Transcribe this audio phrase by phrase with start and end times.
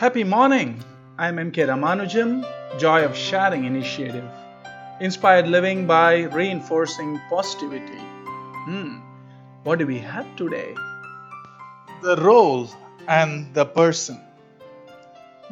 [0.00, 0.82] Happy morning!
[1.18, 2.40] I'm MK Ramanujam,
[2.78, 4.24] Joy of Sharing Initiative.
[4.98, 8.00] Inspired living by reinforcing positivity.
[8.64, 9.00] Hmm,
[9.62, 10.74] what do we have today?
[12.00, 12.70] The role
[13.08, 14.18] and the person.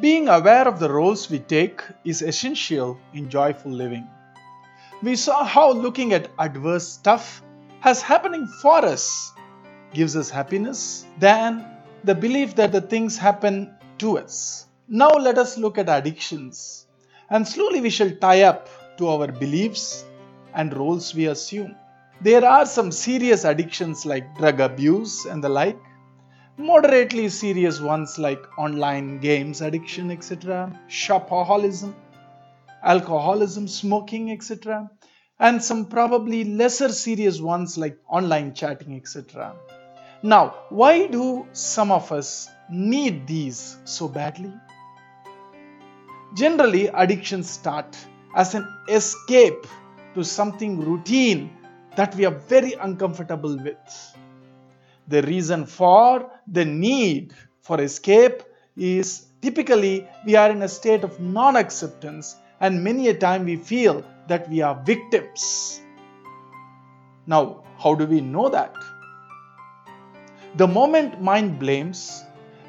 [0.00, 4.08] Being aware of the roles we take is essential in joyful living.
[5.02, 7.42] We saw how looking at adverse stuff
[7.84, 9.30] as happening for us
[9.92, 11.66] gives us happiness than
[12.02, 14.66] the belief that the things happen to us.
[14.88, 16.86] Now let us look at addictions
[17.30, 20.04] and slowly we shall tie up to our beliefs
[20.54, 21.76] and roles we assume.
[22.20, 25.78] There are some serious addictions like drug abuse and the like,
[26.56, 31.94] moderately serious ones like online games addiction, etc., shopaholism,
[32.82, 34.90] alcoholism, smoking, etc.,
[35.38, 39.54] and some probably lesser serious ones like online chatting, etc.
[40.22, 44.52] Now, why do some of us need these so badly?
[46.34, 47.96] Generally, addictions start
[48.34, 49.64] as an escape
[50.14, 51.56] to something routine
[51.96, 54.16] that we are very uncomfortable with.
[55.06, 57.32] The reason for the need
[57.62, 58.42] for escape
[58.76, 63.54] is typically we are in a state of non acceptance, and many a time we
[63.56, 65.80] feel that we are victims.
[67.26, 68.74] Now, how do we know that?
[70.58, 72.24] The moment mind blames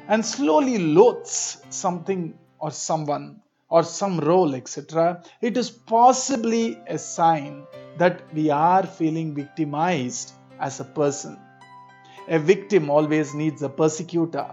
[0.06, 7.64] and slowly loathes something or someone or some role, etc., it is possibly a sign
[7.98, 11.36] that we are feeling victimized as a person.
[12.28, 14.46] A victim always needs a persecutor,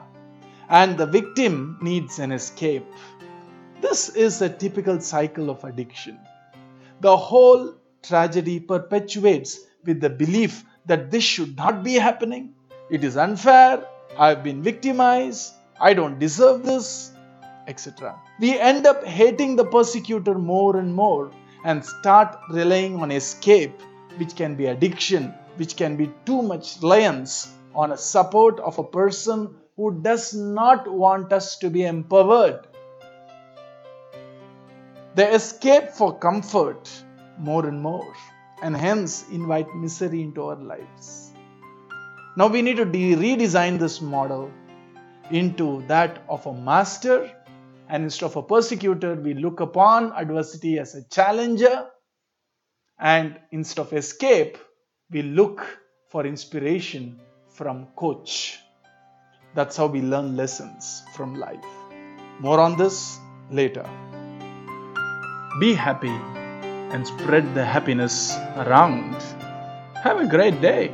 [0.68, 2.88] and the victim needs an escape.
[3.82, 6.18] This is a typical cycle of addiction.
[7.02, 12.56] The whole tragedy perpetuates with the belief that this should not be happening.
[12.90, 13.86] It is unfair.
[14.18, 15.54] I've been victimized.
[15.80, 17.12] I don't deserve this,
[17.68, 18.16] etc.
[18.40, 21.32] We end up hating the persecutor more and more
[21.66, 23.82] and start relying on escape,
[24.18, 28.84] which can be addiction, which can be too much reliance on a support of a
[28.84, 32.68] person who does not want us to be empowered.
[35.16, 36.90] They escape for comfort
[37.38, 38.14] more and more
[38.62, 41.27] and hence invite misery into our lives.
[42.38, 44.52] Now we need to de- redesign this model
[45.32, 47.32] into that of a master
[47.90, 51.88] and instead of a persecutor, we look upon adversity as a challenger
[53.00, 54.60] and instead of escape,
[55.10, 55.66] we look
[56.12, 57.20] for inspiration
[57.56, 58.60] from coach.
[59.56, 61.66] That's how we learn lessons from life.
[62.40, 63.18] More on this
[63.50, 63.90] later.
[65.60, 66.16] Be happy
[66.94, 69.16] and spread the happiness around.
[70.04, 70.94] Have a great day.